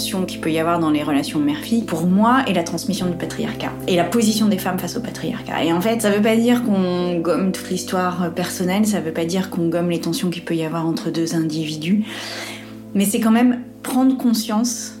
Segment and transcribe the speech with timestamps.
[0.00, 3.16] tension qu'il peut y avoir dans les relations mère-fille, pour moi, est la transmission du
[3.18, 5.62] patriarcat et la position des femmes face au patriarcat.
[5.62, 9.26] Et en fait, ça veut pas dire qu'on gomme toute l'histoire personnelle, ça veut pas
[9.26, 12.04] dire qu'on gomme les tensions qu'il peut y avoir entre deux individus,
[12.94, 14.94] mais c'est quand même prendre conscience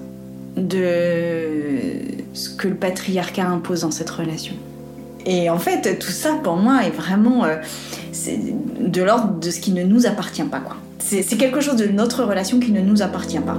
[0.58, 2.02] de
[2.34, 4.54] ce que le patriarcat impose dans cette relation.
[5.24, 7.56] Et en fait, tout ça pour moi est vraiment euh,
[8.80, 10.60] de l'ordre de ce qui ne nous appartient pas.
[10.98, 13.58] C'est quelque chose de notre relation qui ne nous appartient pas.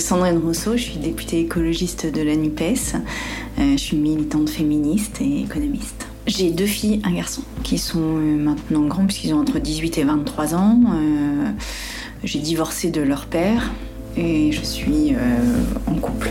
[0.00, 2.94] Sandrine Rousseau, je suis députée écologiste de la NUPES.
[3.58, 6.06] Euh, je suis militante féministe et économiste.
[6.26, 10.04] J'ai deux filles, un garçon, qui sont euh, maintenant grands puisqu'ils ont entre 18 et
[10.04, 10.80] 23 ans.
[10.86, 11.50] Euh,
[12.24, 13.70] j'ai divorcé de leur père
[14.16, 15.14] et je suis
[15.86, 16.30] en couple.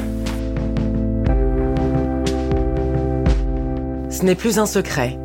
[4.09, 5.17] Ce n'est plus un secret.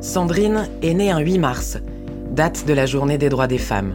[0.00, 1.78] Sandrine est née un 8 mars,
[2.32, 3.94] date de la journée des droits des femmes.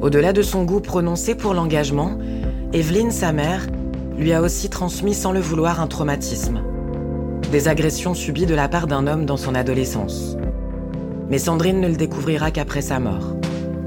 [0.00, 2.18] Au-delà de son goût prononcé pour l'engagement,
[2.76, 3.66] Evelyne, sa mère,
[4.18, 6.60] lui a aussi transmis sans le vouloir un traumatisme.
[7.50, 10.36] Des agressions subies de la part d'un homme dans son adolescence.
[11.30, 13.34] Mais Sandrine ne le découvrira qu'après sa mort.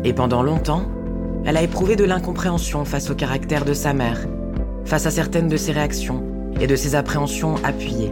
[0.04, 0.86] Et pendant longtemps,
[1.45, 4.26] elle a éprouvé de l'incompréhension face au caractère de sa mère,
[4.86, 6.23] face à certaines de ses réactions
[6.60, 8.12] et de ses appréhensions appuyées.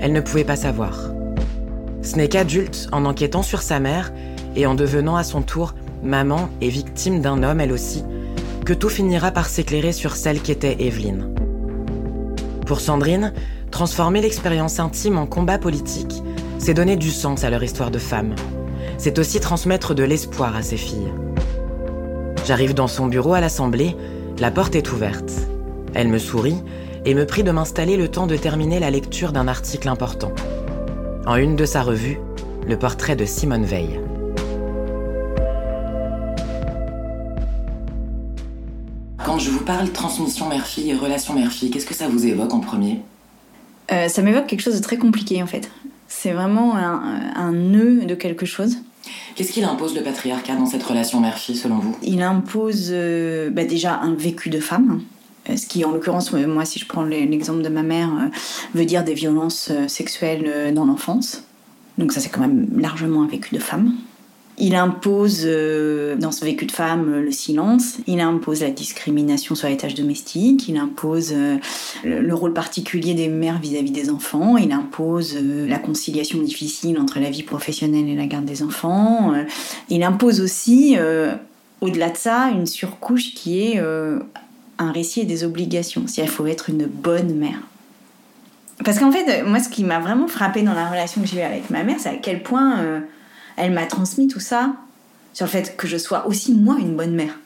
[0.00, 1.12] Elle ne pouvait pas savoir.
[2.02, 4.12] Ce n'est qu'adulte, en enquêtant sur sa mère
[4.56, 8.02] et en devenant à son tour maman et victime d'un homme elle aussi,
[8.64, 11.34] que tout finira par s'éclairer sur celle qu'était Evelyne.
[12.66, 13.32] Pour Sandrine,
[13.70, 16.22] transformer l'expérience intime en combat politique,
[16.58, 18.34] c'est donner du sens à leur histoire de femme.
[18.98, 21.12] C'est aussi transmettre de l'espoir à ses filles.
[22.46, 23.96] J'arrive dans son bureau à l'Assemblée,
[24.38, 25.32] la porte est ouverte.
[25.94, 26.62] Elle me sourit
[27.04, 30.32] et me prie de m'installer le temps de terminer la lecture d'un article important.
[31.26, 32.18] En une de sa revue,
[32.66, 34.00] le portrait de Simone Veil.
[39.70, 43.02] Parle transmission mère-fille et relation mère-fille, qu'est-ce que ça vous évoque en premier
[43.92, 45.70] euh, Ça m'évoque quelque chose de très compliqué en fait.
[46.08, 48.78] C'est vraiment un, nœud de quelque chose.
[49.36, 53.64] Qu'est-ce qu'il impose le patriarcat dans cette relation mère-fille selon vous Il impose euh, bah,
[53.64, 55.02] déjà un vécu de femme.
[55.48, 58.10] Euh, ce qui, en l'occurrence, moi, si je prends l'exemple de ma mère,
[58.74, 61.44] veut dire des violences sexuelles dans l'enfance.
[61.96, 63.94] Donc ça, c'est quand même largement un vécu de femme.
[64.62, 67.96] Il impose, euh, dans ce vécu de femme, le silence.
[68.06, 70.68] Il impose la discrimination sur les tâches domestiques.
[70.68, 71.56] Il impose euh,
[72.04, 74.58] le, rôle particulier des mères vis-à-vis des enfants.
[74.58, 79.32] Il impose euh, la conciliation difficile entre la vie professionnelle et la garde des enfants.
[79.88, 80.96] il impose aussi,
[81.80, 86.06] au-delà de ça, une surcouche qui est un récit et des obligations.
[86.06, 87.60] Si il faut être une bonne mère.
[88.84, 91.42] Parce qu'en fait, moi, ce qui m'a vraiment frappé dans la relation que j'ai eue
[91.42, 93.02] avec ma mère, c'est à quel point
[93.60, 94.72] elle m'a transmis tout ça
[95.32, 97.38] sur le fait que je sois aussi moi une bonne mère.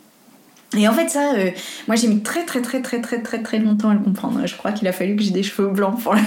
[0.77, 1.51] Et en fait, ça, euh,
[1.87, 4.45] moi j'ai mis très très très très très très très longtemps à le comprendre.
[4.47, 6.21] Je crois qu'il a fallu que j'ai des cheveux blancs pour le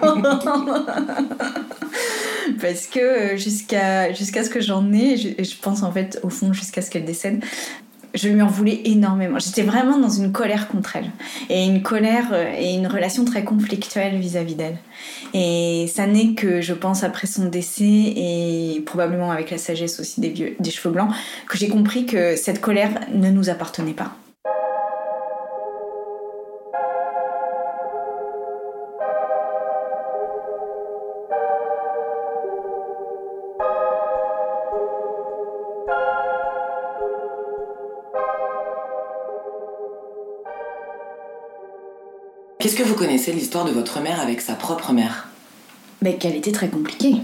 [0.00, 0.86] comprendre.
[2.60, 6.52] Parce que euh, jusqu'à ce que j'en ai, je, je, pense en fait au fond
[6.52, 7.42] jusqu'à ce qu'elle décède,
[8.14, 9.38] je lui en voulais énormément.
[9.38, 11.10] J'étais vraiment dans une colère contre elle.
[11.50, 14.78] Et une colère euh, et une relation très conflictuelle vis-à-vis d'elle.
[15.34, 20.20] Et ça n'est que, je pense, après son décès et probablement avec la sagesse aussi
[20.20, 21.10] des, des cheveux blancs,
[21.48, 24.16] que j'ai compris que cette colère ne nous appartenait pas.
[42.68, 45.28] Qu'est-ce que vous connaissez l'histoire de votre mère avec sa propre mère?
[46.02, 47.14] Mais Qu'elle était très compliquée.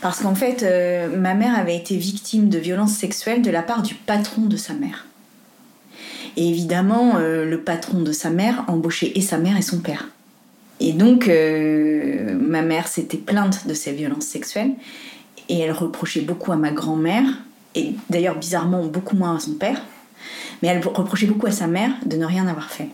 [0.00, 3.82] Parce qu'en fait, euh, ma mère avait été victime de violences sexuelles de la part
[3.82, 5.06] du patron de sa mère.
[6.36, 10.08] Et évidemment, euh, le patron de sa mère embauchait et sa mère et son père.
[10.80, 14.72] Et donc, euh, ma mère s'était plainte de ces violences sexuelles
[15.48, 17.26] et elle reprochait beaucoup à ma grand-mère,
[17.76, 19.80] et d'ailleurs bizarrement beaucoup moins à son père,
[20.62, 22.88] mais elle reprochait beaucoup à sa mère de ne rien avoir fait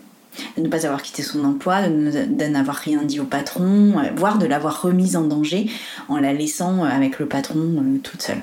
[0.57, 4.37] de ne pas avoir quitté son emploi, de, n'avoir rien dit au patron, euh, voire
[4.37, 5.69] de l'avoir remise en danger
[6.07, 8.41] en la laissant euh, avec le patron euh, toute seule.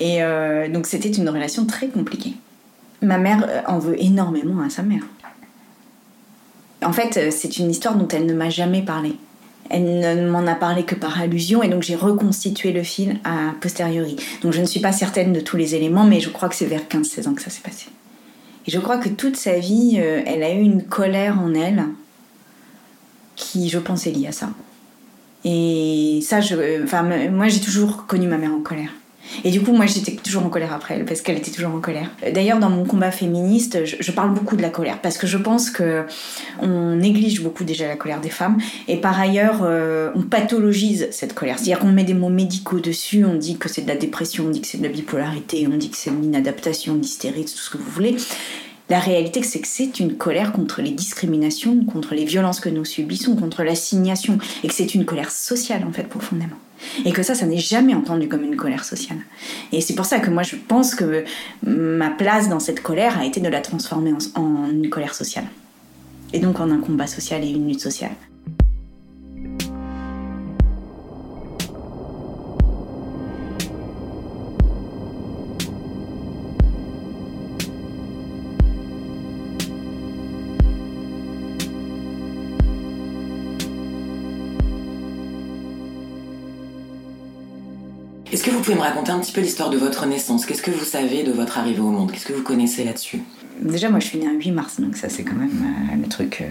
[0.00, 0.20] Et
[0.72, 2.34] donc c'était une relation très compliquée.
[3.02, 5.02] Ma mère en veut énormément à sa mère.
[6.84, 9.16] En fait, c'est une histoire dont elle ne m'a jamais parlé.
[9.70, 13.54] Elle ne m'en a parlé que par allusion et donc j'ai reconstitué le fil a
[13.60, 14.14] posteriori.
[14.42, 16.66] Donc je ne suis pas certaine de tous les éléments, mais je crois que c'est
[16.66, 17.86] vers 15-16 ans que ça s'est passé.
[18.68, 21.84] Et je crois que toute sa vie, euh, elle a eu une colère en elle
[23.34, 24.50] qui, je pense, est liée à ça.
[25.42, 28.90] Et ça, je, enfin, moi j'ai toujours connu ma mère en colère.
[29.44, 31.80] Et du coup, moi, j'étais toujours en colère après elle, parce qu'elle était toujours en
[31.80, 32.10] colère.
[32.32, 35.70] D'ailleurs, dans mon combat féministe, je, parle beaucoup de la colère, parce que je pense
[35.70, 36.04] que
[36.60, 38.58] on néglige beaucoup déjà la colère des femmes,
[38.88, 41.58] et par ailleurs, euh, on pathologise cette colère.
[41.58, 44.50] C'est-à-dire qu'on met des mots médicaux dessus, on dit que c'est de la dépression, on
[44.50, 47.70] dit que c'est de la bipolarité, on dit que c'est de l'inadaptation, l'hystérie, tout ce
[47.70, 48.16] que vous voulez.
[48.88, 52.86] La réalité, c'est que c'est une colère contre les discriminations, contre les violences que nous
[52.86, 56.56] subissons, contre l'assignation, et que c'est une colère sociale, en fait, profondément.
[57.04, 59.18] Et que ça, ça n'est jamais entendu comme une colère sociale.
[59.72, 61.24] Et c'est pour ça que moi, je pense que
[61.64, 65.46] ma place dans cette colère a été de la transformer en, une colère sociale.
[66.32, 68.12] Et donc en un combat social et une lutte sociale.
[88.58, 90.44] Vous pouvez me raconter un petit peu l'histoire de votre naissance.
[90.44, 92.10] Qu'est-ce que vous savez de votre arrivée au monde?
[92.10, 93.22] Qu'est-ce que vous connaissez là-dessus?
[93.60, 96.08] Déjà, moi, je suis née un 8 mars, donc ça, c'est quand même euh, le
[96.08, 96.46] truc euh,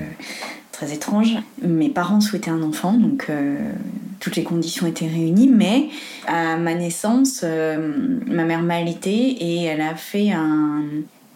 [0.71, 1.35] très étrange.
[1.61, 3.57] Mes parents souhaitaient un enfant, donc euh,
[4.21, 5.89] toutes les conditions étaient réunies, mais
[6.27, 10.83] à ma naissance, ma mère m'a allaitée et elle a fait un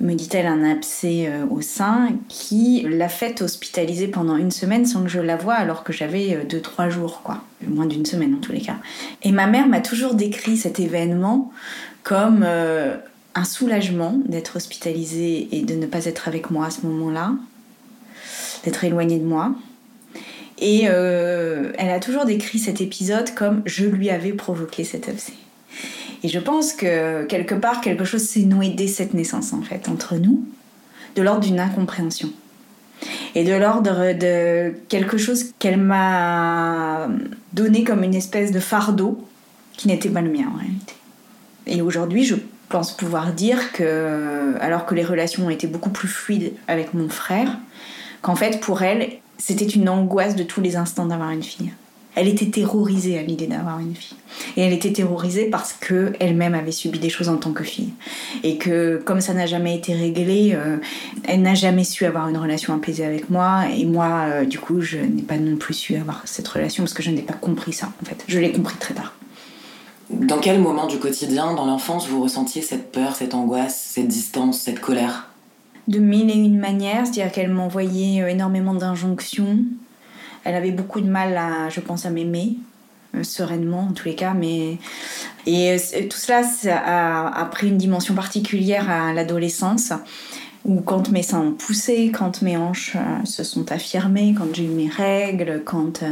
[0.02, 5.04] me dit-elle, un abcès euh, au sein qui l'a fait hospitaliser pendant une semaine sans
[5.04, 7.42] que je la voie alors que j'avais 2-3 euh, jours, quoi.
[7.68, 8.78] Moins d'une semaine en tous les cas.
[9.22, 11.52] Et ma mère m'a toujours décrit cet événement
[12.04, 12.98] comme euh,
[13.36, 17.34] un soulagement d'être hospitalisée et de ne pas être avec moi à ce moment-là,
[18.64, 19.54] d'être éloignée de moi.
[20.64, 25.34] Et elle a toujours décrit cet épisode comme je lui avais provoqué cet abcès.
[26.24, 29.90] Et je pense que quelque part, quelque chose s'est noué dès cette naissance, en fait,
[29.90, 30.46] entre nous,
[31.16, 32.30] de l'ordre d'une incompréhension.
[33.34, 37.10] Et de l'ordre de quelque chose qu'elle m'a
[37.54, 39.26] donné comme une espèce de fardeau
[39.74, 40.94] qui n'était pas le mien en réalité.
[41.66, 42.36] Et aujourd'hui, je
[42.70, 47.10] pense pouvoir dire que, alors que les relations ont été beaucoup plus fluides avec mon
[47.10, 47.58] frère,
[48.22, 49.10] qu'en fait, pour elle,
[49.40, 51.72] c'était une angoisse de tous les instants d'avoir une fille.
[52.16, 54.18] Elle était terrorisée à l'idée d'avoir une fille.
[54.58, 57.94] Et elle était terrorisée parce que elle-même avait subi des choses en tant que fille.
[58.44, 60.78] Et que comme ça n'a jamais été réglé, euh,
[61.24, 63.64] elle n'a jamais su avoir une relation apaisée avec moi.
[63.74, 66.94] Et moi, euh, du coup, je n'ai pas non plus su avoir cette relation parce
[66.94, 68.24] que je n'ai pas compris ça, en fait.
[68.28, 69.14] Je l'ai compris très tard.
[70.10, 74.60] Dans quel moment du quotidien, dans l'enfance, vous ressentiez cette peur, cette angoisse, cette distance,
[74.60, 75.30] cette colère?
[75.88, 79.60] De mille et une manières, c'est-à-dire qu'elle m'envoyait euh, énormément d'injonctions
[80.44, 82.58] elle avait beaucoup de mal, à, je pense, à m'aimer
[83.14, 84.78] euh, sereinement en tous les cas mais
[85.46, 85.78] et euh,
[86.10, 86.44] tout cela
[87.36, 89.92] a, pris une dimension particulière à l'adolescence
[90.64, 94.64] où quand mes seins ont poussé quand mes hanches euh, se sont affirmées quand j'ai
[94.64, 96.06] eu mes règles quand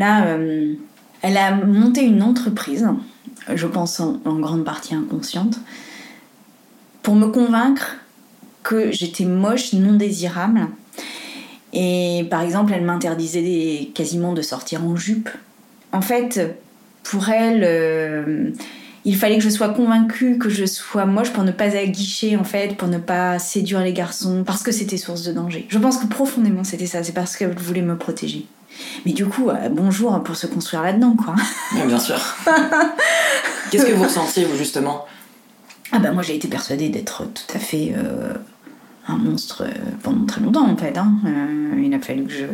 [0.00, 0.36] là
[1.22, 2.88] elle a monté une entreprise
[3.54, 5.60] je pense en, en grande partie inconsciente
[7.02, 7.94] pour me convaincre
[8.64, 10.66] que j'étais moche non désirable
[11.74, 15.28] et par exemple, elle m'interdisait quasiment de sortir en jupe.
[15.92, 16.56] En fait,
[17.02, 18.50] pour elle, euh,
[19.04, 22.44] il fallait que je sois convaincue que je sois moche pour ne pas aguicher, en
[22.44, 25.66] fait, pour ne pas séduire les garçons, parce que c'était source de danger.
[25.68, 28.46] Je pense que profondément, c'était ça, c'est parce qu'elle voulait me protéger.
[29.04, 31.34] Mais du coup, euh, bonjour pour se construire là-dedans, quoi.
[31.86, 32.20] bien sûr.
[33.70, 35.06] Qu'est-ce que vous ressentiez, vous, justement?
[35.90, 37.94] Ah ben moi, j'ai été persuadée d'être tout à fait...
[37.96, 38.34] Euh,
[39.08, 40.96] un monstre euh, pendant très longtemps en fait.
[40.96, 41.14] Hein.
[41.26, 42.46] Euh, il a fallu que je.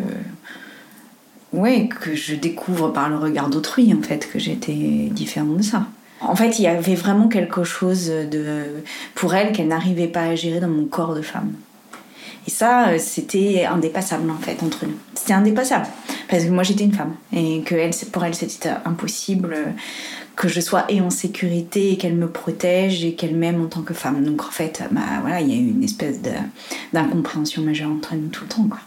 [1.52, 5.87] Ouais, que je découvre par le regard d'autrui en fait que j'étais différente de ça.
[6.21, 8.83] En fait, il y avait vraiment quelque chose de
[9.14, 11.52] pour elle qu'elle n'arrivait pas à gérer dans mon corps de femme.
[12.47, 14.97] Et ça, euh, c'était indépassable en fait entre nous.
[15.14, 15.87] C'était indépassable
[16.28, 19.57] parce que moi j'étais une femme et que pour elle c'était impossible
[20.37, 23.82] que je sois et en sécurité et qu'elle me protège et qu'elle m'aime en tant
[23.82, 24.25] que femme.
[24.25, 26.20] Donc en fait, bah voilà, il y a eu une espèce
[26.92, 28.78] d'incompréhension majeure entre nous tout le temps quoi.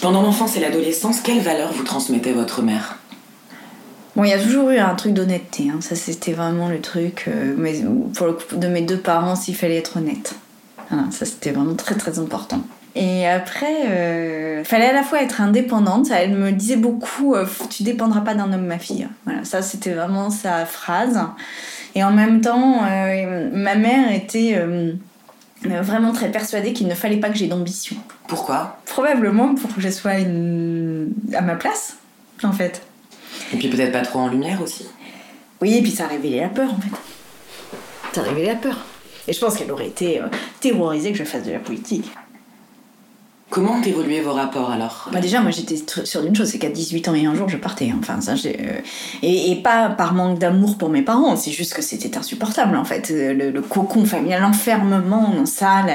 [0.00, 2.98] Pendant l'enfance et l'adolescence, quelles valeurs vous transmettait votre mère?
[4.16, 5.70] Bon, il y a toujours eu un truc d'honnêteté.
[5.70, 5.80] Hein.
[5.80, 7.24] Ça, c'était vraiment le truc.
[7.26, 7.82] Euh, mais
[8.14, 10.34] pour le coup, de mes deux parents, s'il fallait être honnête.
[11.10, 12.60] ça, c'était vraiment très très important.
[12.94, 16.10] Et après, il euh, fallait à la fois être indépendante.
[16.12, 19.08] Elle me disait beaucoup euh, Tu dépendras pas d'un homme, ma fille.
[19.24, 21.20] Voilà, ça, c'était vraiment sa phrase.
[21.96, 24.60] Et en même temps, ma mère était
[25.64, 27.94] vraiment très persuadée qu'il ne fallait pas que j'ai d'ambition.
[28.26, 28.78] Pourquoi?
[28.84, 31.12] Probablement pour que je sois une...
[31.32, 31.96] à ma place,
[32.42, 32.82] en fait.
[33.52, 34.86] Et puis peut-être pas trop en lumière aussi
[35.60, 36.96] Oui, et puis ça a révélé la peur en fait.
[38.12, 38.78] Ça a révélé la peur.
[39.26, 40.26] Et je pense qu'elle aurait été euh,
[40.60, 42.10] terrorisée que je fasse de la politique.
[43.54, 47.06] Comment évolué vos rapports alors bah Déjà, moi j'étais sûre d'une chose, c'est qu'à 18
[47.06, 47.92] ans et un jour, je partais.
[47.96, 48.80] Enfin, ça, euh,
[49.22, 53.10] et, pas par manque d'amour pour mes parents, c'est juste que c'était insupportable en fait.
[53.10, 55.86] Le, le cocon familial, l'enfermement dans ça,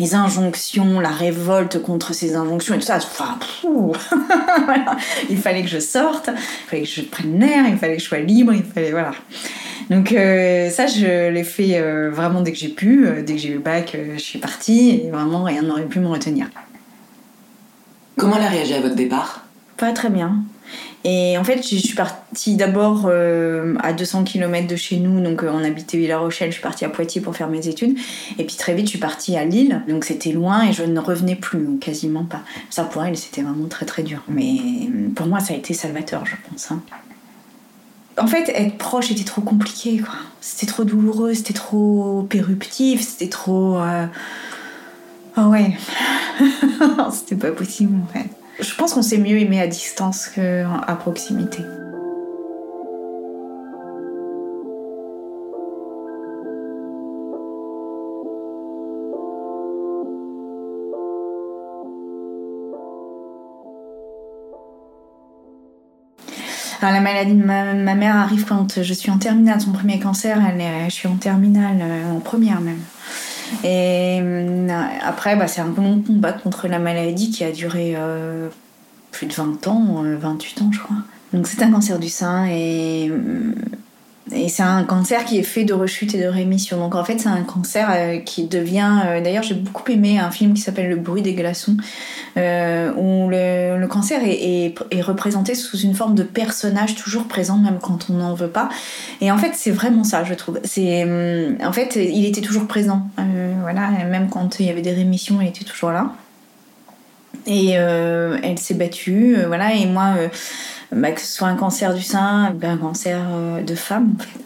[0.00, 2.96] les injonctions, la révolte contre ces injonctions et tout ça.
[2.96, 3.38] Enfin.
[5.30, 8.08] Il fallait que je sorte, il fallait que je prenne l'air, il fallait que je
[8.08, 8.90] sois libre, il fallait.
[8.90, 9.12] Voilà.
[9.88, 13.06] Donc euh, ça, je l'ai fait euh, vraiment dès que j'ai pu.
[13.24, 16.08] dès que j'ai eu le bac, je suis partie et vraiment rien n'aurait pu me
[16.08, 16.48] retenir.
[18.16, 19.44] Comment elle a réagi à votre départ?
[19.76, 20.44] Pas très bien.
[21.06, 25.42] Et en fait, je suis partie d'abord euh, à 200 km de chez nous, donc
[25.42, 27.98] euh, on habitait Villa Rochelle, je suis partie à Poitiers pour faire mes études.
[28.38, 30.98] Et puis très vite, je suis partie à Lille, donc c'était loin et je ne
[30.98, 32.40] revenais plus, quasiment pas.
[32.70, 34.22] Ça pour elle, c'était vraiment très très dur.
[34.28, 34.56] Mais
[35.14, 36.72] pour moi, ça a été salvateur, je pense.
[36.72, 36.80] Hein.
[38.16, 40.00] En fait, être proche était trop compliqué.
[40.40, 43.78] C'était trop douloureux, c'était trop péruptif, c'était trop.
[43.78, 44.06] Euh,
[45.36, 45.76] oh ouais.
[47.12, 48.28] C'était pas possible en fait.
[48.60, 51.62] Je pense qu'on s'est mieux aimé à distance qu'à proximité.
[66.90, 69.60] la maladie de ma, mère arrive quand je suis en terminale.
[69.60, 72.80] Son premier cancer, elle je suis en terminale, euh, en première même.
[73.62, 74.68] Et euh,
[75.02, 78.48] après, bah, c'est un long combat contre la maladie qui a duré euh,
[79.12, 80.96] plus de 20 ans, 28 euh, ans je crois.
[81.32, 83.10] Donc c'est un cancer du sein et
[84.32, 86.78] et c'est un cancer qui est fait de rechute et de rémission.
[86.78, 89.02] Donc en fait, c'est un cancer euh, qui devient.
[89.04, 91.76] Euh, d'ailleurs, j'ai beaucoup aimé un film qui s'appelle Le bruit des glaçons,
[92.38, 98.08] euh, où le, cancer est, représenté sous une forme de personnage toujours présent, même quand
[98.08, 98.70] on n'en veut pas.
[99.20, 100.58] Et en fait, c'est vraiment ça, je trouve.
[100.64, 101.04] C'est,
[101.62, 103.02] en fait, il était toujours présent.
[103.60, 106.14] voilà, même quand il y avait des rémissions, il était toujours là.
[107.46, 109.74] Et elle s'est battue, voilà.
[109.74, 110.14] Et moi
[110.94, 114.40] bah, que ce soit un cancer du sein, un cancer euh, de femme en fait.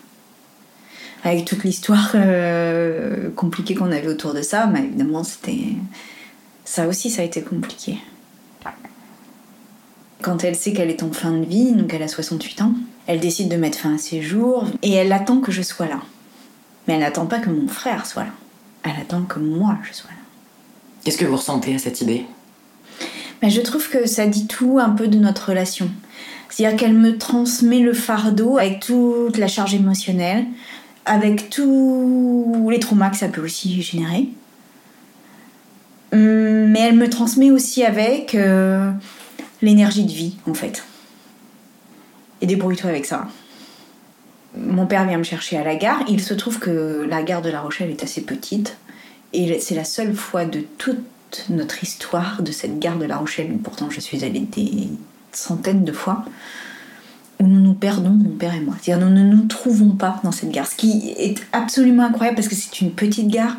[1.25, 5.75] Avec toute l'histoire euh, compliquée qu'on avait autour de ça, mais évidemment c'était.
[6.65, 7.99] Ça aussi, ça a été compliqué.
[10.21, 12.75] Quand elle sait qu'elle est en fin de vie, donc elle a 68 ans,
[13.07, 16.01] elle décide de mettre fin à ses jours et elle attend que je sois là.
[16.87, 18.33] Mais elle n'attend pas que mon frère soit là.
[18.83, 20.17] Elle attend que moi je sois là.
[21.05, 22.27] Qu'est-ce que vous ressentez à cette idée?
[23.41, 25.91] Ben, Je trouve que ça dit tout un peu de notre relation.
[26.49, 30.47] C'est-à-dire qu'elle me transmet le fardeau avec toute la charge émotionnelle,
[31.05, 34.29] avec tous les traumas que ça peut aussi générer.
[36.13, 38.91] Hum, mais elle me transmet aussi avec euh,
[39.63, 40.85] l'énergie de vie, en fait.
[42.41, 43.27] Et débrouille-toi avec ça.
[44.57, 46.03] Mon père vient me chercher à la gare.
[46.09, 48.77] Il se trouve que la gare de La Rochelle est assez petite.
[49.33, 53.59] Et c'est la seule fois de toute notre histoire de cette gare de La Rochelle,
[53.63, 54.89] pourtant je suis allée des
[55.33, 56.25] centaines de fois,
[57.41, 58.75] où nous nous perdons, mon père et moi.
[58.81, 62.49] C'est-à-dire nous ne nous trouvons pas dans cette gare, ce qui est absolument incroyable parce
[62.49, 63.57] que c'est une petite gare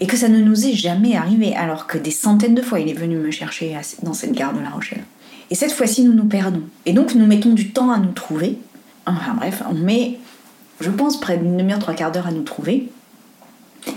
[0.00, 2.88] et que ça ne nous est jamais arrivé, alors que des centaines de fois il
[2.88, 5.04] est venu me chercher dans cette gare de La Rochelle.
[5.50, 6.62] Et cette fois-ci, nous nous perdons.
[6.86, 8.58] Et donc nous mettons du temps à nous trouver.
[9.06, 10.18] Enfin bref, on met,
[10.80, 12.90] je pense, près d'une demi-heure, trois quarts d'heure à nous trouver.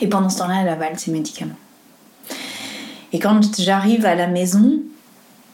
[0.01, 1.55] Et pendant ce temps-là, elle avale ses médicaments.
[3.13, 4.81] Et quand j'arrive à la maison,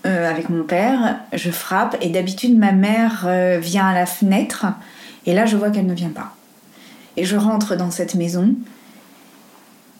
[0.06, 4.66] euh, avec mon père, je frappe et d'habitude ma mère euh, vient à la fenêtre
[5.28, 6.36] et là je vois qu'elle ne vient pas.
[7.18, 8.56] Et je rentre dans cette maison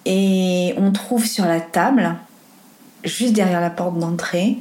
[0.06, 2.16] et on trouve sur la table,
[3.04, 4.58] juste derrière la porte d'entrée,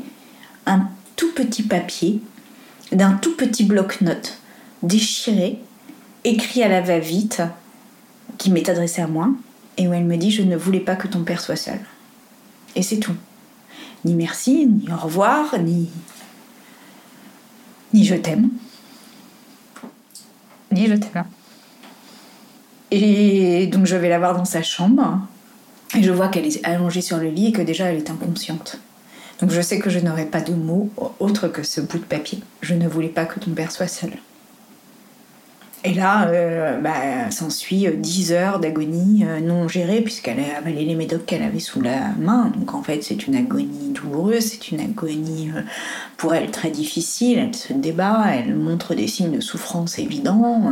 [0.66, 2.20] un tout petit papier
[2.92, 4.38] d'un tout petit bloc-notes
[4.82, 5.58] déchiré,
[6.24, 7.42] écrit à la va-vite,
[8.36, 9.30] qui m'est adressé à moi
[9.76, 11.80] et où elle me dit Je ne voulais pas que ton père soit seul.
[12.76, 13.14] Et c'est tout
[14.04, 15.88] ni merci, ni au revoir, ni,
[17.92, 18.48] ni je t'aime.
[20.72, 21.24] Ni je t'aime.
[22.90, 25.20] Et donc je vais la voir dans sa chambre
[25.96, 28.78] et je vois qu'elle est allongée sur le lit et que déjà elle est inconsciente.
[29.40, 32.40] Donc je sais que je n'aurai pas de mots autre que ce bout de papier.
[32.60, 34.12] Je ne voulais pas que ton père soit seul.
[35.82, 40.94] Et là, euh, bah, s'ensuit 10 heures d'agonie euh, non gérée, puisqu'elle a avalé les
[40.94, 42.52] médocs qu'elle avait sous la main.
[42.54, 45.62] Donc en fait, c'est une agonie douloureuse, c'est une agonie euh,
[46.18, 47.38] pour elle très difficile.
[47.38, 50.70] Elle se débat, elle montre des signes de souffrance évidents.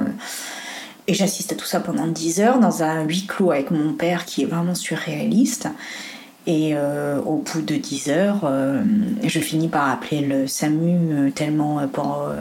[1.07, 4.27] et j'assiste à tout ça pendant 10 heures dans un huis clos avec mon père
[4.27, 5.69] qui est vraiment surréaliste.
[6.49, 8.83] Et euh, au bout de 10 heures, euh,
[9.23, 11.79] je finis par appeler le SAMU euh, tellement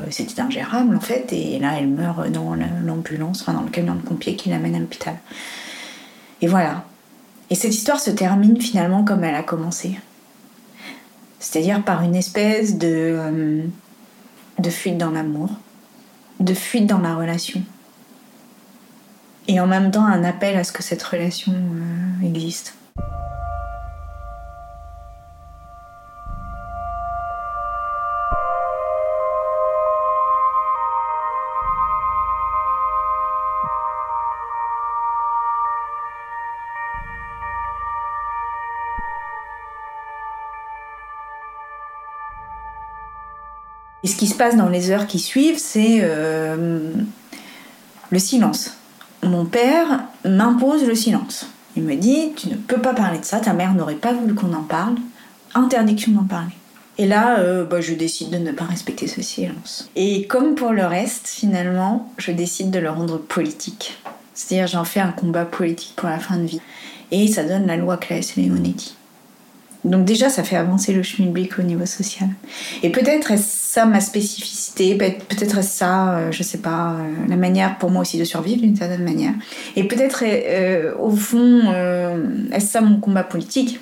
[0.10, 1.34] c'était ingérable en fait.
[1.34, 4.80] Et là, elle meurt dans l'ambulance, enfin dans le camion de pompiers qui l'amène à
[4.80, 5.16] l'hôpital.
[6.42, 6.86] Et voilà.
[7.50, 10.00] Et cette histoire se termine finalement comme elle a commencé.
[11.40, 13.60] C'est-à-dire par une espèce de
[14.70, 15.50] fuite dans l'amour,
[16.40, 17.62] de fuite dans la relation.
[19.50, 21.54] Et en même temps un appel à ce que cette relation
[22.24, 22.74] existe.
[44.04, 46.92] Et ce qui se passe dans les heures qui suivent, c'est euh,
[48.10, 48.78] le silence.
[49.24, 51.48] Mon père m'impose le silence.
[51.76, 54.34] Il me dit Tu ne peux pas parler de ça, ta mère n'aurait pas voulu
[54.34, 54.96] qu'on en parle.
[55.56, 56.54] Interdiction d'en parler.
[57.00, 59.90] Et là, euh, bah, je décide de ne pas respecter ce silence.
[59.96, 64.00] Et comme pour le reste, finalement, je décide de le rendre politique.
[64.34, 66.62] C'est-à-dire, j'en fais un combat politique pour la fin de vie.
[67.12, 68.96] Et ça donne la loi Claes Leonetti.
[69.84, 72.30] Donc déjà, ça fait avancer le schmilblick au niveau social.
[72.84, 77.78] Et peut-être est-ce ça ma spécificité, peut-être ça, euh, je sais pas, euh, la manière
[77.78, 79.34] pour moi aussi de survivre d'une certaine manière.
[79.76, 81.64] Et peut-être, euh, au fond,
[82.54, 83.82] est-ce ça mon combat politique?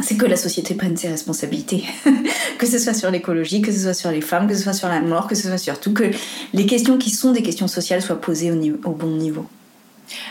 [0.00, 1.84] C'est que la société prenne ses responsabilités.
[2.58, 4.88] que ce soit sur l'écologie, que ce soit sur les femmes, que ce soit sur
[4.88, 6.10] la mort, que ce soit sur tout, que
[6.52, 9.46] les questions qui sont des questions sociales soient posées au, au bon niveau.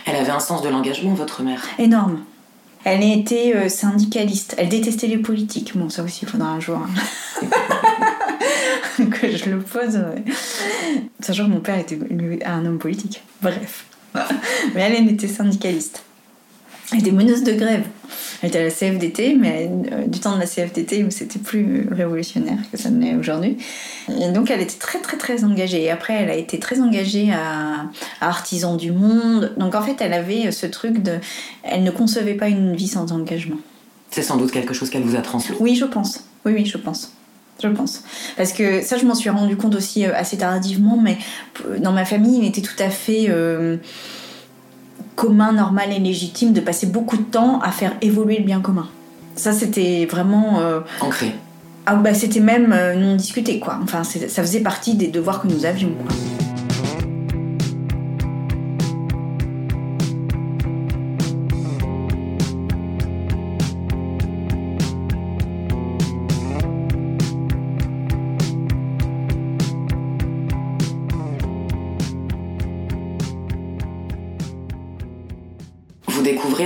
[0.04, 2.20] Elle avait un sens de l'engagement, votre mère Énorme.
[2.84, 4.54] Elle était euh, syndicaliste.
[4.58, 5.76] Elle détestait les politiques.
[5.76, 7.46] Bon, ça aussi, il faudra un jour hein.
[9.44, 9.98] je le pose.
[11.20, 11.98] Sachant que mon père était
[12.44, 13.22] un homme politique.
[13.42, 13.84] Bref.
[14.74, 16.02] Mais elle, elle était syndicaliste.
[16.92, 17.84] Elle était meneuse de grève.
[18.42, 21.86] Elle était à la CFDT, mais euh, du temps de la CFDT où c'était plus
[21.90, 23.58] révolutionnaire que ça n'est aujourd'hui.
[24.08, 25.84] Et donc elle était très très très engagée.
[25.84, 27.86] Et après, elle a été très engagée à,
[28.20, 29.54] à Artisans du Monde.
[29.56, 31.18] Donc en fait, elle avait ce truc de.
[31.62, 33.58] Elle ne concevait pas une vie sans engagement.
[34.10, 35.56] C'est sans doute quelque chose qu'elle vous a transmis.
[35.60, 36.24] Oui, je pense.
[36.44, 37.12] Oui, oui, je pense.
[37.62, 38.02] Je pense.
[38.36, 41.18] Parce que ça, je m'en suis rendu compte aussi euh, assez tardivement, mais
[41.68, 43.28] euh, dans ma famille, il était tout à fait
[45.20, 48.88] commun, normal et légitime de passer beaucoup de temps à faire évoluer le bien commun.
[49.36, 50.60] Ça, c'était vraiment.
[50.60, 51.34] Euh, Ancré.
[51.84, 53.78] Ah, bah, c'était même euh, non discuté, quoi.
[53.82, 56.16] Enfin, ça faisait partie des devoirs que nous avions, quoi.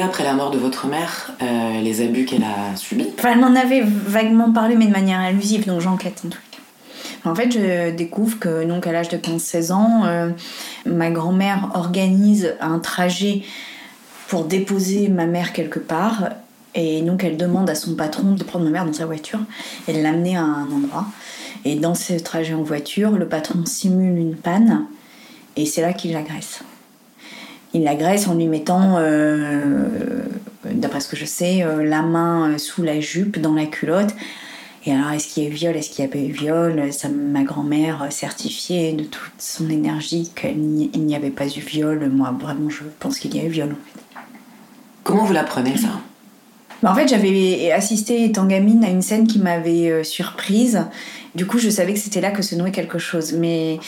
[0.02, 3.54] Après la mort de votre mère euh, les abus qu'elle a subis Enfin, elle m'en
[3.54, 7.30] avait vaguement parlé, mais de manière allusive, donc j'enquête en tout cas.
[7.30, 10.28] En fait, je découvre que, donc, à l'âge de 15-16 ans, euh,
[10.84, 13.42] ma grand-mère organise un trajet
[14.28, 16.30] pour déposer ma mère quelque part.
[16.74, 19.38] Et donc, elle demande à son patron de prendre ma mère dans sa voiture
[19.88, 21.06] et de l'amener à un endroit.
[21.64, 24.84] Et dans ce trajet en voiture, le patron simule une panne
[25.56, 26.62] et c'est là qu'il l'agresse
[27.74, 29.88] il l'agresse en lui mettant, euh,
[30.64, 34.14] d'après ce que je sais, euh, la main sous la jupe, dans la culotte.
[34.86, 36.92] Et alors, est-ce qu'il y a eu viol Est-ce qu'il n'y a pas eu viol?
[36.92, 42.10] Ça, Ma grand-mère certifiait de toute son énergie qu'il n'y avait pas eu viol.
[42.10, 43.74] Moi, vraiment, je pense qu'il y a eu viol.
[45.02, 45.88] Comment vous l'apprenez, ça?
[46.82, 50.84] Bah, En fait, j'avais assisté, étant gamine, à une scène qui m'avait euh, surprise.
[51.34, 53.32] Du coup, je savais que c'était là que se nouait quelque chose.
[53.32, 53.80] Mais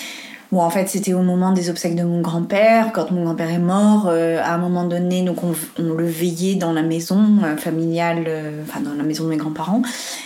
[0.52, 2.92] Bon, en fait, c'était au moment des obsèques de mon grand-père.
[2.92, 6.72] Quand mon grand-père est mort, euh, à un moment donné, donc on, le veillait dans
[6.72, 9.82] la maison euh, familiale, euh, enfin dans la maison de mes grands-parents.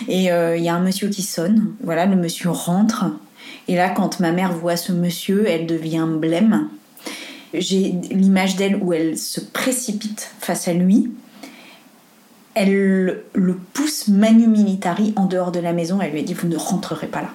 [0.07, 1.73] Et il y a un monsieur qui sonne.
[1.83, 3.05] Voilà, le monsieur rentre.
[3.67, 6.67] Et là, quand ma mère voit ce monsieur, elle devient blême.
[7.53, 11.11] J'ai l'image d'elle où elle se précipite face à lui.
[12.53, 15.99] Elle le pousse manu militari en dehors de la maison.
[16.01, 17.29] Elle lui a dit Vous ne rentrerez pas là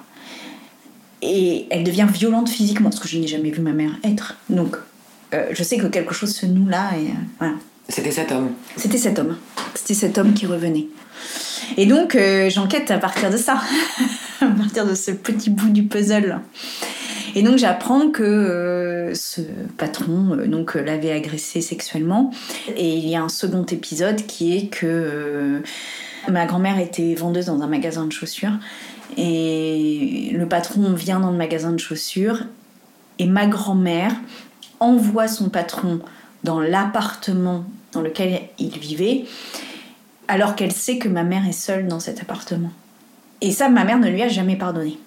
[1.27, 4.37] et elle devient violente physiquement, ce que je n'ai jamais vu ma mère être.
[4.49, 4.77] Donc,
[5.33, 7.53] euh, je sais que quelque chose se noue là, et euh, voilà.
[7.89, 9.37] C'était cet homme C'était cet homme.
[9.75, 10.87] C'était cet homme qui revenait.
[11.77, 13.61] Et donc, euh, j'enquête à partir de ça,
[14.41, 16.39] à partir de ce petit bout du puzzle.
[17.35, 19.41] Et donc, j'apprends que ce
[19.77, 22.31] patron donc l'avait agressé sexuellement.
[22.75, 25.61] Et il y a un second épisode qui est que
[26.29, 28.57] ma grand-mère était vendeuse dans un magasin de chaussures
[29.15, 32.43] et le patron vient dans le magasin de chaussures
[33.19, 34.13] et ma grand-mère
[34.79, 35.99] envoie son patron
[36.43, 39.25] dans l'appartement dans lequel il vivait
[40.27, 42.71] alors qu'elle sait que ma mère est seule dans cet appartement.
[43.41, 44.99] Et ça, ma mère ne lui a jamais pardonné.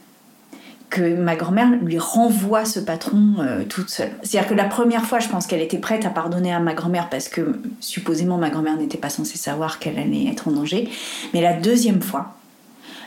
[0.89, 4.11] Que ma grand-mère lui renvoie ce patron euh, toute seule.
[4.23, 7.09] C'est-à-dire que la première fois, je pense qu'elle était prête à pardonner à ma grand-mère
[7.11, 10.89] parce que supposément ma grand-mère n'était pas censée savoir qu'elle allait être en danger.
[11.33, 12.35] Mais la deuxième fois,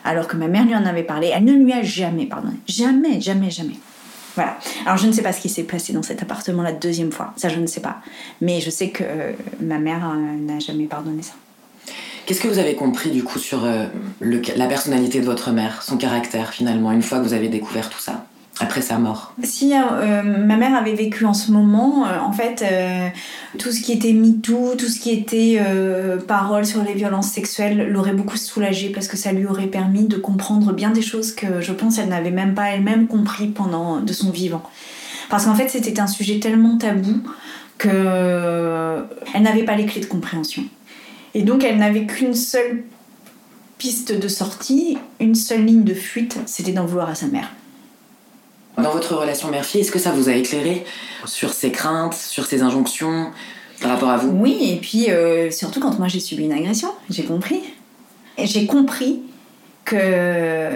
[0.03, 2.55] alors que ma mère lui en avait parlé, elle ne lui a jamais pardonné.
[2.67, 3.75] Jamais, jamais, jamais.
[4.35, 4.57] Voilà.
[4.85, 7.33] Alors je ne sais pas ce qui s'est passé dans cet appartement la deuxième fois.
[7.37, 7.97] Ça, je ne sais pas.
[8.41, 11.33] Mais je sais que euh, ma mère euh, n'a jamais pardonné ça.
[12.25, 13.85] Qu'est-ce que vous avez compris du coup sur euh,
[14.21, 17.99] la personnalité de votre mère, son caractère finalement, une fois que vous avez découvert tout
[17.99, 18.25] ça?
[18.81, 22.63] Sa mort Si euh, ma mère avait vécu en ce moment, euh, en fait,
[23.57, 25.59] tout ce qui était MeToo, tout ce qui était
[26.27, 30.17] parole sur les violences sexuelles l'aurait beaucoup soulagée parce que ça lui aurait permis de
[30.17, 34.13] comprendre bien des choses que je pense elle n'avait même pas elle-même compris pendant de
[34.13, 34.63] son vivant.
[35.29, 37.21] Parce qu'en fait, c'était un sujet tellement tabou
[37.77, 40.63] que elle n'avait pas les clés de compréhension.
[41.33, 42.83] Et donc elle n'avait qu'une seule
[43.77, 47.51] piste de sortie, une seule ligne de fuite, c'était d'en vouloir à sa mère.
[48.77, 50.83] Dans votre relation mère-fille, est-ce que ça vous a éclairé
[51.25, 53.31] sur ses craintes, sur ses injonctions
[53.81, 54.29] par rapport à vous?
[54.29, 57.61] Oui, et puis euh, surtout quand moi j'ai subi une agression, j'ai compris.
[58.37, 59.21] Et j'ai compris
[59.85, 60.69] que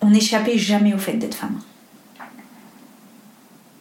[0.00, 1.60] on n'échappait jamais au fait d'être femme.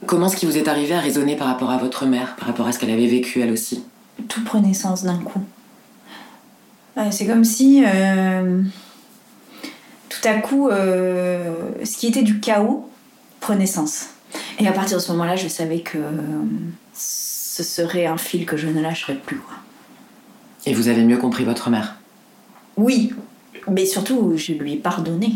[0.05, 2.67] Comment est-ce qui vous est arrivé à raisonner par rapport à votre mère, par rapport
[2.67, 3.83] à ce qu'elle avait vécu elle aussi?
[4.27, 5.41] Tout prenait sens d'un coup.
[6.97, 8.61] Euh, c'est comme si euh,
[10.23, 12.89] tout à coup, euh, ce qui était du chaos
[13.41, 14.07] prenait sens.
[14.57, 15.97] Et à partir de ce moment-là, je savais que
[16.93, 19.41] ce serait un fil que je ne lâcherais plus.
[20.65, 21.97] Et vous avez mieux compris votre mère?
[22.77, 23.13] Oui,
[23.69, 25.35] mais surtout, je lui ai pardonné.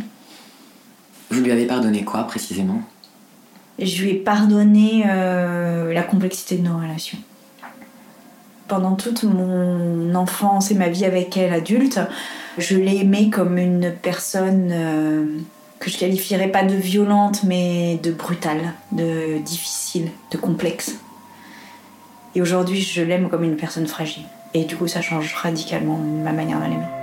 [1.30, 2.82] Vous lui avez pardonné quoi précisément?
[3.80, 7.17] Je lui ai pardonné la complexité de nos relations
[8.67, 12.00] pendant toute mon enfance et ma vie avec elle adulte,
[12.58, 15.26] je l'ai aimée comme une personne euh,
[15.80, 20.96] que je qualifierais pas de violente, mais de brutale, de difficile, de complexe.
[22.36, 24.24] Et aujourd'hui, je l'aime comme une personne fragile.
[24.54, 26.97] Et du coup, ça change radicalement ma manière de l'aimer.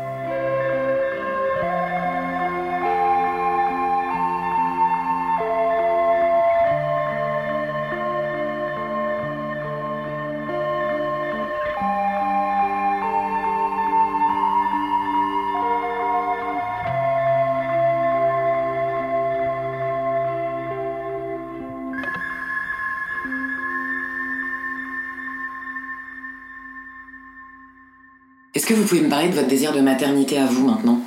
[28.65, 30.99] Est-ce que vous pouvez me parler de votre désir de maternité à vous maintenant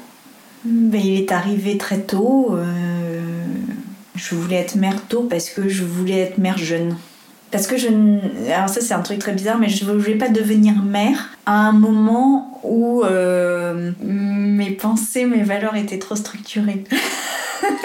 [0.63, 2.51] ben, Il est arrivé très tôt.
[2.51, 3.19] Euh,
[4.13, 6.95] je voulais être mère tôt parce que je voulais être mère jeune.
[7.49, 7.87] Parce que je.
[8.53, 11.67] Alors, ça, c'est un truc très bizarre, mais je ne voulais pas devenir mère à
[11.67, 16.83] un moment où euh, mes pensées, mes valeurs étaient trop structurées.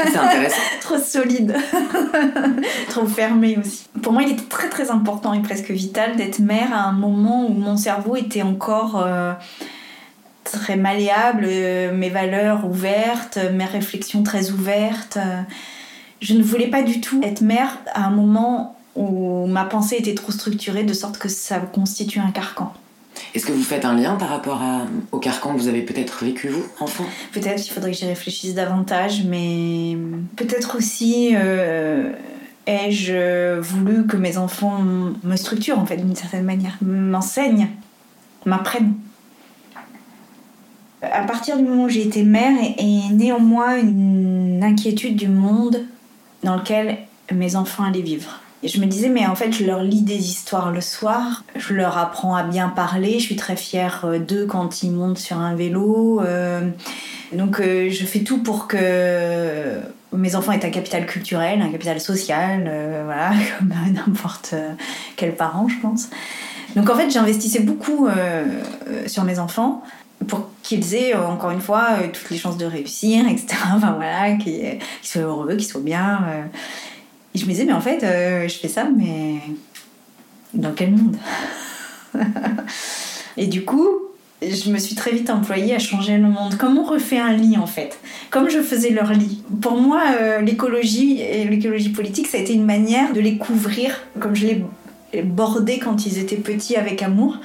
[0.80, 1.54] Trop solide.
[2.88, 3.86] trop fermé aussi.
[4.02, 7.46] Pour moi, il était très très important et presque vital d'être mère à un moment
[7.46, 9.32] où mon cerveau était encore euh,
[10.44, 15.18] très malléable, euh, mes valeurs ouvertes, mes réflexions très ouvertes.
[16.20, 20.14] Je ne voulais pas du tout être mère à un moment où ma pensée était
[20.14, 22.72] trop structurée de sorte que ça constitue un carcan.
[23.34, 24.62] Est-ce que vous faites un lien par rapport
[25.10, 27.04] au carcan que vous avez peut-être vécu, vous, enfant?
[27.32, 29.96] Peut-être, il faudrait que j'y réfléchisse davantage, mais
[30.36, 32.12] peut-être aussi euh,
[32.66, 37.68] ai-je voulu que mes enfants me structurent, en fait, d'une certaine manière, m'enseignent,
[38.44, 38.94] m'apprennent.
[41.00, 45.84] À partir du moment où j'ai été mère, est néanmoins une inquiétude du monde
[46.44, 46.98] dans lequel
[47.32, 48.41] mes enfants allaient vivre.
[48.64, 51.74] Et je me disais, mais en fait, je leur lis des histoires le soir, je
[51.74, 55.38] leur apprends à bien parler, je suis très fière euh, d'eux quand ils montent sur
[55.38, 56.20] un vélo.
[56.20, 56.60] Euh.
[57.32, 59.80] donc, euh, je fais tout pour que
[60.12, 62.70] mes enfants aient un capital culturel, un capital social,
[63.04, 64.54] voilà, comme n'importe
[65.16, 66.08] quel parent, je pense.
[66.76, 68.08] Donc, en fait, j'investissais beaucoup
[69.06, 69.82] sur mes enfants
[70.28, 73.56] pour qu'ils aient, encore une fois, toutes les chances de réussir, etc.
[73.74, 76.20] Enfin, voilà, qu'ils soient heureux, qu'ils soient bien.
[77.34, 79.36] Et je me disais, mais en fait, euh, je fais ça, mais
[80.54, 81.16] dans quel monde
[83.36, 83.88] Et du coup,
[84.42, 86.56] je me suis très vite employée à changer le monde.
[86.56, 87.98] Comme on refait un lit, en fait.
[88.30, 89.42] Comme je faisais leur lit.
[89.60, 94.00] Pour moi, euh, l'écologie et l'écologie politique, ça a été une manière de les couvrir,
[94.20, 97.38] comme je les bordais quand ils étaient petits avec amour.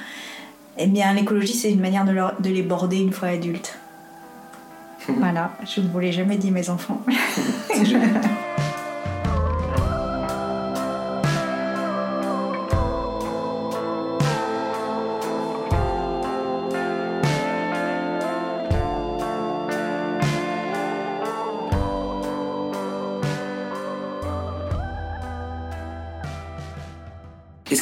[0.76, 3.78] Eh bien, l'écologie, c'est une manière de, leur, de les border une fois adultes.
[5.08, 7.02] voilà, je ne vous l'ai jamais dit, mes enfants.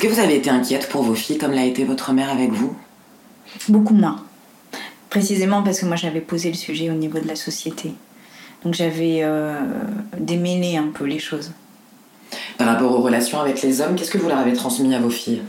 [0.07, 2.77] que vous avez été inquiète pour vos filles comme l'a été votre mère avec vous?
[3.69, 4.23] Beaucoup moins.
[5.11, 7.93] Précisément parce que moi j'avais posé le sujet au niveau de la société.
[8.65, 9.59] Donc j'avais euh,
[10.19, 11.53] démêlé un peu les choses.
[12.59, 15.11] Par rapport aux relations avec les hommes, qu'est-ce que vous leur avez transmis à vos
[15.11, 15.43] filles?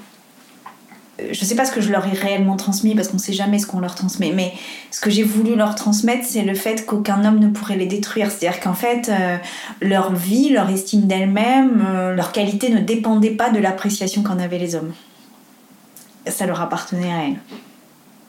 [1.31, 3.67] Je sais pas ce que je leur ai réellement transmis parce qu'on sait jamais ce
[3.67, 4.53] qu'on leur transmet, mais
[4.91, 8.31] ce que j'ai voulu leur transmettre, c'est le fait qu'aucun homme ne pourrait les détruire.
[8.31, 9.37] C'est-à-dire qu'en fait, euh,
[9.81, 14.59] leur vie, leur estime d'elles-mêmes, euh, leur qualité ne dépendait pas de l'appréciation qu'en avaient
[14.59, 14.93] les hommes.
[16.27, 17.39] Ça leur appartenait à elles.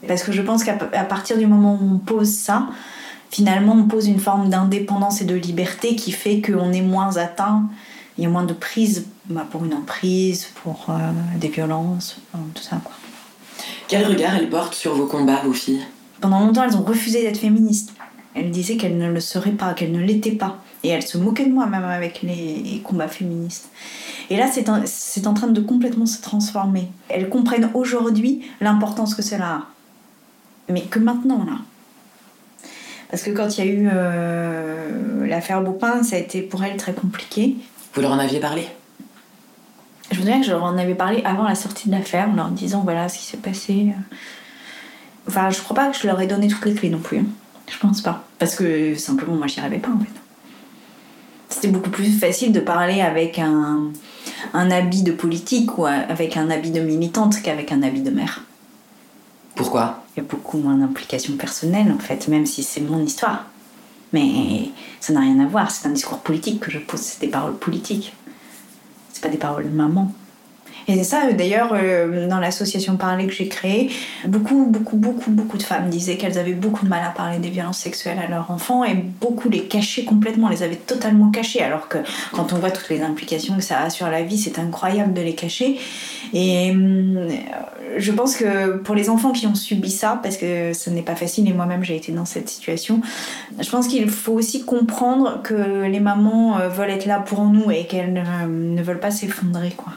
[0.07, 2.69] Parce que je pense qu'à partir du moment où on pose ça,
[3.31, 7.65] finalement, on pose une forme d'indépendance et de liberté qui fait qu'on est moins atteint,
[8.19, 10.95] il y a moins de prise bah, pour une emprise, pour euh,
[11.39, 12.21] des violences,
[12.55, 12.81] tout ça.
[12.83, 12.93] Quoi.
[13.87, 15.83] Quel regard elles portent sur vos combats, vos filles?
[16.21, 17.93] Pendant longtemps, elles ont refusé d'être féministes.
[18.35, 20.59] Elles disaient qu'elles ne le seraient pas, qu'elles ne l'étaient pas.
[20.83, 23.71] Et elles se moquaient de moi, même avec les combats féministes.
[24.31, 26.89] Et là, c'est en train de complètement se transformer.
[27.09, 29.67] Elles comprennent aujourd'hui l'importance que cela a.
[30.69, 31.59] Mais que maintenant, là.
[33.11, 36.77] Parce que quand il y a eu euh, l'affaire Beaupin, ça a été pour elles
[36.77, 37.57] très compliqué.
[37.99, 38.65] Vous leur en aviez parlé?
[40.13, 42.37] Je me souviens que je leur en avais parlé avant la sortie de l'affaire, en
[42.37, 43.89] leur disant voilà ce qui s'est passé.
[45.27, 47.19] Enfin, je crois pas que je leur ai donné toutes les clés non plus.
[47.19, 47.27] Hein.
[47.69, 48.23] Je pense pas.
[48.39, 50.13] Parce que simplement, moi, j'y arrivais pas en fait.
[51.49, 53.91] C'était beaucoup plus facile de parler avec un,
[54.55, 58.45] un habit de politique ou avec un habit de militante qu'avec un habit de mère.
[59.57, 60.05] Pourquoi?
[60.15, 63.47] Il y a beaucoup moins d'implications personnelles en fait, même si c'est mon histoire.
[64.13, 67.29] Mais ça n'a rien à voir, c'est un discours politique que je pose, c'est des
[67.29, 68.15] paroles politiques.
[69.13, 70.13] C'est pas des paroles de maman.
[70.89, 73.91] Et c'est ça, d'ailleurs, euh, dans l'association Parler que j'ai créée,
[74.27, 77.51] beaucoup, beaucoup, beaucoup, beaucoup de femmes disaient qu'elles avaient beaucoup de mal à parler des
[77.51, 81.63] violences sexuelles à leurs enfants et beaucoup les cachaient complètement, les avaient totalement cachées.
[81.63, 81.99] Alors que
[82.33, 85.21] quand on voit toutes les implications que ça a sur la vie, c'est incroyable de
[85.21, 85.79] les cacher.
[86.33, 87.29] Et euh,
[87.99, 91.17] je pense que pour les enfants qui ont subi ça, parce que ce n'est pas
[91.17, 93.03] facile et moi-même j'ai été dans cette situation,
[93.61, 97.71] je pense qu'il faut aussi comprendre que les mamans euh, veulent être là pour nous
[97.71, 99.93] et qu'elles ne veulent pas s'effondrer, quoi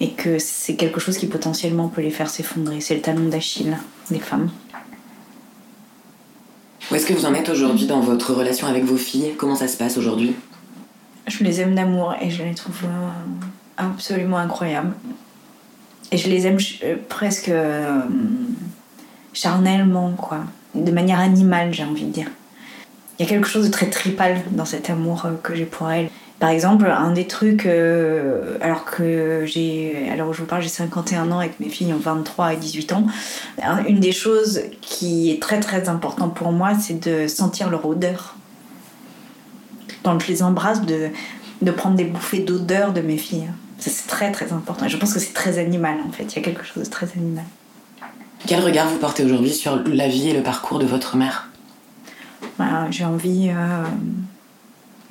[0.00, 2.80] et que c'est quelque chose qui potentiellement peut les faire s'effondrer.
[2.80, 3.76] C'est le talon d'Achille
[4.10, 4.50] des femmes.
[6.90, 9.34] Où est-ce que vous en êtes aujourd'hui dans votre relation avec vos filles?
[9.36, 10.36] Comment ça se passe aujourd'hui?
[11.26, 13.08] Je les aime d'amour et je les trouve euh,
[13.76, 14.92] absolument incroyables.
[16.12, 18.02] Et je les aime euh, presque euh,
[19.32, 20.44] charnellement, quoi.
[20.74, 22.28] De manière animale, j'ai envie de dire.
[23.18, 26.10] Il y a quelque chose de très tripal dans cet amour que j'ai pour elles.
[26.38, 31.32] Par exemple, un des trucs, euh, alors que j'ai, alors je vous parle, j'ai 51
[31.32, 33.06] ans avec mes filles ont 23 et 18 ans.
[33.88, 38.36] Une des choses qui est très très importante pour moi, c'est de sentir leur odeur.
[40.02, 41.08] Quand je les embrasse, de,
[41.62, 43.48] de prendre des bouffées d'odeur de mes filles.
[43.78, 44.88] C'est très très important.
[44.88, 46.24] Je pense que c'est très animal en fait.
[46.24, 47.44] Il y a quelque chose de très animal.
[48.46, 51.48] Quel regard vous portez aujourd'hui sur la vie et le parcours de votre mère?
[52.90, 53.84] J'ai envie euh,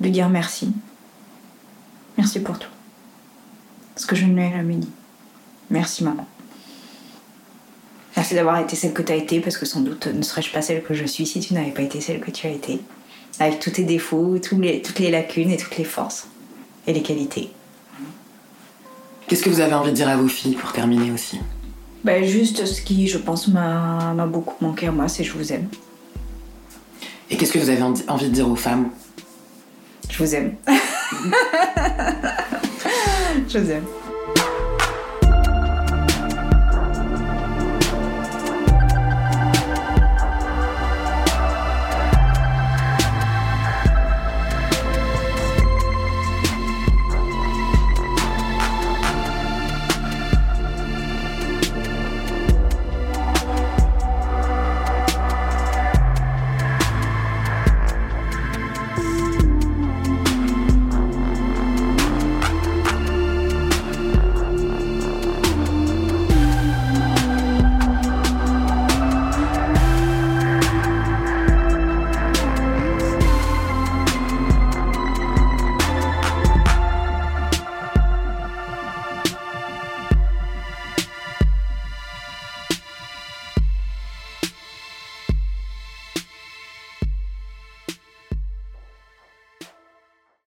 [0.00, 0.72] de dire merci.
[2.16, 2.68] Merci pour tout.
[3.94, 4.90] Parce que je ne lui ai jamais dit.
[5.70, 6.26] Merci maman.
[8.16, 10.62] Merci d'avoir été celle que tu as été, parce que sans doute ne serais-je pas
[10.62, 12.80] celle que je suis si tu n'avais pas été celle que tu as été.
[13.38, 16.28] Avec tous tes défauts, les, toutes les lacunes et toutes les forces.
[16.86, 17.50] Et les qualités.
[19.26, 21.40] Qu'est-ce que vous avez envie de dire à vos filles pour terminer aussi?
[22.04, 25.68] Ben, Juste ce qui, je pense, m'a beaucoup manqué à moi, c'est je vous aime.
[27.28, 28.90] Et qu'est-ce que vous avez envie de dire aux femmes?
[30.08, 30.54] Je vous aime.
[33.48, 34.05] Je vous aime.